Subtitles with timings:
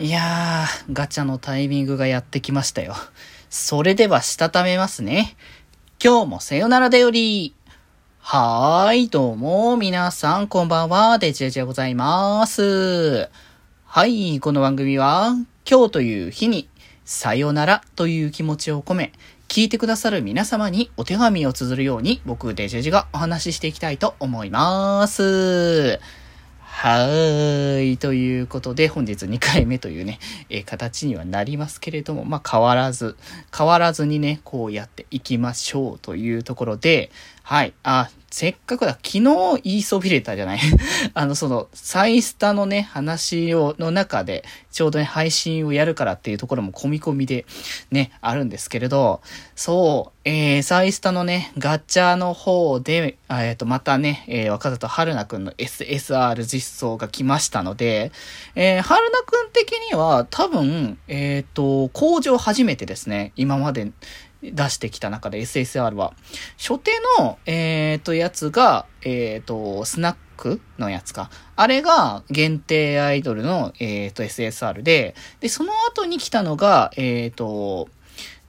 [0.00, 2.94] いやー、ガチャのタイミングがやってきましたよ。
[3.50, 5.36] それでは、したためますね。
[6.00, 7.52] 今日もさよならだより。
[8.20, 13.28] はーい、どうも、皆さん、こんばんは、デジェジでございます。
[13.86, 15.34] はい、この番組は、
[15.68, 16.68] 今日という日に、
[17.04, 19.12] さよならという気持ちを込め、
[19.48, 25.98] 聞いてくださる皆様にお手紙を綴るように、僕、デジェジがお話ししていきたいと思います。
[26.80, 27.96] はーい。
[27.96, 33.16] ということで、本日2回目というね、 えー、形にはなりますけれども、まあ、変わらず、
[33.52, 37.10] 変わらずにね、こうやっていきましょうというところで、
[37.48, 37.72] はい。
[37.82, 39.22] あ、せっかくだ、昨日
[39.62, 40.60] 言いそびれたじゃない？
[41.14, 47.46] あの、その、サイスタのね、話を、の中で、ちょうどね、配信をやるからっていうところも込み込みで、
[47.90, 49.22] ね、あるんですけれど、
[49.56, 58.12] そう、えー、サイスタのね、ガチャの方で、えっ、ー、と、またね、えー、若里春菜くんの SSR 実装が来ましたので、
[58.56, 63.90] えー、春菜くん的には、多分、えっ、ー、と、工場初めてですね、今まで、
[64.42, 66.12] 出してきた中で SSR は。
[66.56, 71.30] 初手の、えっ、ー、と、やつが、えっ、ー、と、スナックのやつか。
[71.56, 77.88] あれが限定アイドルの、えっ、ー、と、SSR で、で、その後に来たのが、えっ、と、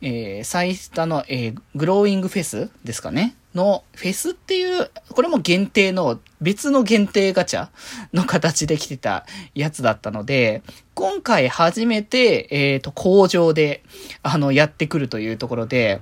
[0.00, 3.34] えー、サイスタの、えー、グローイングフェスですかね。
[3.58, 7.68] の、フェスっていう、これも限定の、別の限定ガチャ
[8.12, 10.62] の形で来てたやつだったので、
[10.94, 13.82] 今回初めて、えっ、ー、と、工場で、
[14.22, 16.00] あの、やってくるというところで、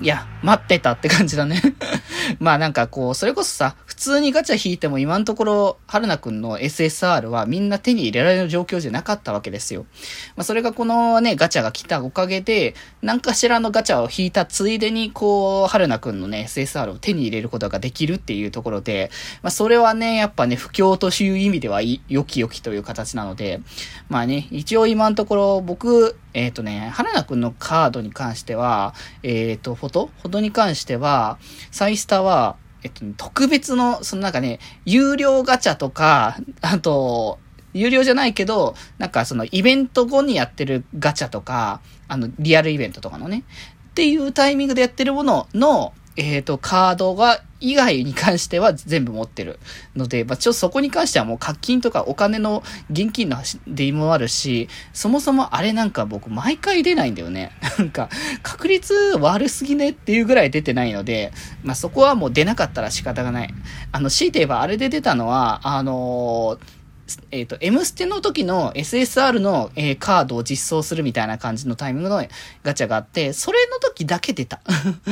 [0.00, 1.62] いや、待ってたって感じだね。
[2.38, 9.86] まあなんかこう、それこそさ、普通にガチャ引いても今のところ、春菜くんの SSR はみんな手に入れられる状況じゃなかったわけですよ。
[10.34, 23.60] まあそれがこのね、ガチャが来たおかげで、何かしらのガチャを引いたついでに、こう、春菜くんのね、SSR を手に入れることができるっていうところで、まあそれはね、やっぱね、不況という意味では、良き良きという形なので、
[24.08, 28.92] まあね、一応今のところ僕、えっ、ー、とね、花田くんのカードに関しては、
[29.22, 30.10] えっ、ー、と、フォト？
[30.22, 31.38] フォトに関しては、
[31.70, 37.38] サイスターは、えっと、特別の、そのなんかね、有料ガチャとか、あと、
[37.72, 43.42] 有料じゃないけど、なんかそのイベント後にやってるガチャとか、あの、リアルイベントとかのね、
[43.90, 49.58] っていうタイミングでやってるものの、えっ、ー、と、カードが、以外に関しては全部持ってる
[49.96, 57.52] ので、まあ、ちょそこに関してはもう課金とかお金の現金の出もあるし、そもそもあれなんか僕毎回出ないんだよね。
[57.78, 58.10] なんか、
[58.42, 61.32] 確率悪すぎねっていうぐらい出てないので、
[61.62, 63.54] まあ、そこはもう出なかったら仕方がない。
[63.92, 66.83] あの、強いて言えばあれで出たのは、あのー
[67.30, 72.24] えっ、ー、と、M ステの時の SSR の、えー、カードを実装するみたいな感じのタイミングの
[72.62, 74.60] ガチャがあって、それの時だけ出た。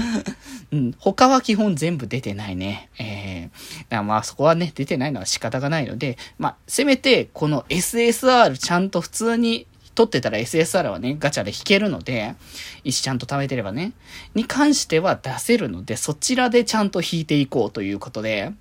[0.73, 2.89] うん、他は基本全部出てないね。
[2.99, 12.35] えー、まあそこはね、出てないのは仕方がないので、まあ、せめてこの SSR ちゃんと普通に取ってたら SSR はね、ガチャで引けるので、
[12.85, 13.93] 石ちゃんと貯めてればね、
[14.35, 18.53] に関しては出せるので、そちらでちゃんと引いていこうということで、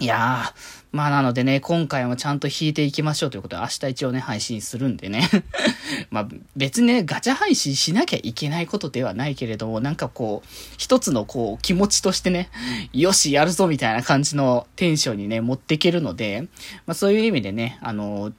[0.00, 0.52] いやー、
[0.90, 5.30] まあなのでね、今回もちゃんと弾いていきましょうということで、明日一応ね、配信するんでね。
[6.10, 12.50] まあ別にね、ガチャ配信しなきゃいけないことではないけれども、なんかこう、一つのこう、気持ちとしてね、
[12.92, 16.48] よし、やるぞみたいな感じのテンションにね、持っていけるので、
[16.86, 18.32] まあそういう意味でね、あの、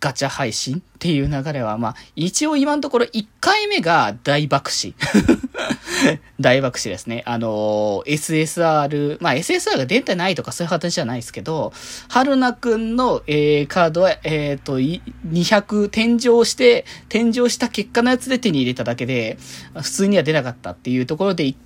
[0.00, 4.94] ガチャ配信っていう流れは、まあ、一応今のところ1回目が大爆死。
[6.40, 7.22] 大爆死ですね。
[7.26, 11.72] あのー、SSR、まあ SSR が出てないとかそういう形じゃないですけど、
[12.08, 19.38] 春菜くんの、えー、カードは、えっ、ー、と、200天井して、天井した結果のやつで手に入れただけで、
[19.74, 21.56] 普通には出なかったっていうところで、一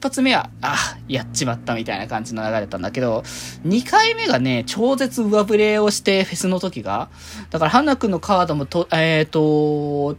[0.00, 3.22] 発目は、あ、やっちまったみたいな感じの流れだったんだけど、
[3.66, 7.08] 2回目がね、超絶上振れをして、フェスの時が。
[7.50, 10.16] だから、春菜くんのカードもと、えっ、ー、と、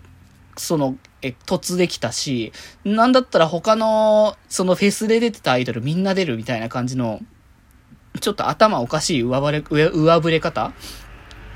[0.58, 2.52] その、え、突できたし、
[2.84, 7.20] なんだったら他の、そのフェスで出てたアイドルみんな出るみたいな感じの、
[8.22, 10.72] ちょっと頭おかしい上振れ、上、上振れ方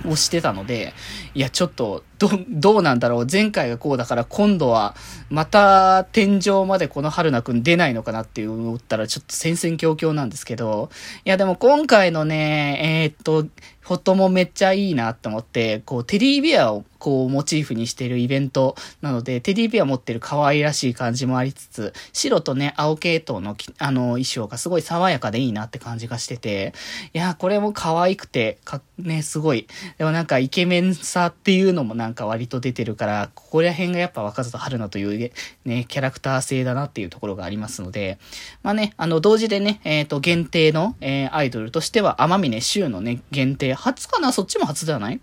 [0.05, 0.93] をしてたので、
[1.33, 3.27] いや、ちょっと、ど、どうなんだろう。
[3.31, 4.95] 前回がこうだから今度は、
[5.29, 10.89] また天井までこの春菜くん出ないのかなって思ったらちょっと戦々恐々なんですけど、
[11.25, 13.47] いやでも今回のね、えー、っと、
[13.89, 26.73] フォトもめっちゃいいなって思って、こう、テディベアをこう、モチーフにしているイベントなので、テディベア持ってる可愛らしい感じもありつつ、白とね、青系統の、あの、衣装がすごい爽やかでいいなって感じがしてて、
[27.13, 29.65] いや、これも可愛くて、か、ね、すごい。
[29.97, 35.31] でもなんかイケメンさっていうのもなんかんか割と出てるから、ここら辺がやっぱ若里春菜という
[35.65, 38.17] ね、キャラクター性だなっていうところがありますので、
[38.63, 44.33] まあね、あの、同時でね、えっ、ー、と、限定の、えー、アイドルとしては、天峰柊のね、限定初かな？
[44.33, 45.19] そっちも初ではない？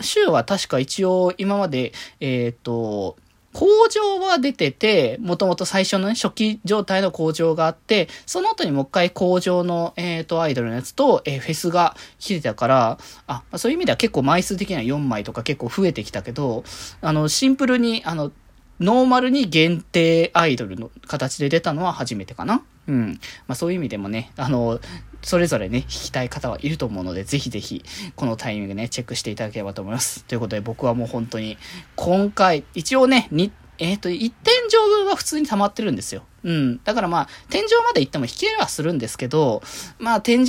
[0.00, 3.16] 週は確か一応今まで、えっ、と、
[3.54, 12.98] 工場は出てて、もともと最初のね、初期状態の工場があって、その後にもう一回工場の、えっ、ー、と、アイドルのやつと、えー、フェスが来てたから、
[13.28, 16.64] あ、そういう意味では結構枚数的には4枚とか結構増えてきたけど、
[17.00, 18.32] あの、シンプルに、あの、
[18.80, 23.20] ノーマルに限定アイドルの形で出たのは初めてかなうん。
[23.46, 24.80] まあそういう意味でもね、あの、
[25.24, 27.82] それぞれね、弾きたい方はいると思うので、ぜひぜひ、
[28.14, 30.24] このタイミングね、チェックしていただければと思います。
[30.24, 31.56] ということで、僕はもう本当に、
[31.96, 36.22] 今回、一応ね、に、えっ、ー、と、1点上分は普通に溜まってるんですよ。
[36.44, 36.80] うん。
[36.84, 39.62] だからまあ、天井まで行っても弾けはするんですけど、
[39.98, 40.48] まあ、天井、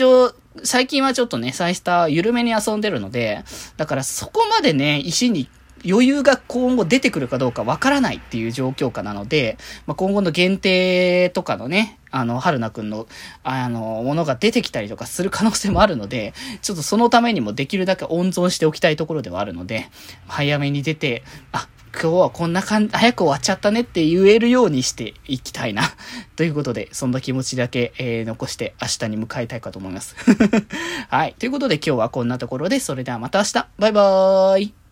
[0.64, 3.44] 最近はちょっとね、サイスター緩めに遊んでるので、
[3.78, 5.50] だからそこまでね、石に
[5.88, 13.08] 余裕が今後出てくるかどうかわからないっていう状況下なので、まあ、今後の限定とかのね、あの、春菜くんの、
[13.44, 19.90] あの、ものが出てきたりとかする可能性もあるので、ちょっとそのためにもできるだけ温存しておきたいところではあるので、
[20.26, 25.84] 早めに出て、あ、今日はこんな感じ、早く終わっちゃったねって言えるようにしていきたいな。
[26.38, 30.16] ということで、そんな気持ちだけ、えー、残して明日に向かいたいかと思います。
[31.12, 31.36] はい。
[31.38, 34.85] ということで今日はこんなところで、それではまた明日バイバーイ